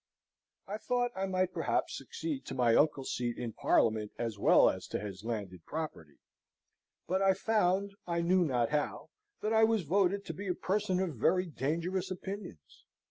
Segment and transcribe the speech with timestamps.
[0.65, 4.87] I thought I might perhaps succeed to my uncle's seat in Parliament, as well as
[4.87, 6.17] to his landed property;
[7.05, 9.11] but I found, I knew not how,
[9.43, 12.83] that I was voted to be a person of very dangerous opinions.